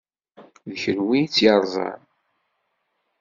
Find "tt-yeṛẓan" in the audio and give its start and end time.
1.27-2.01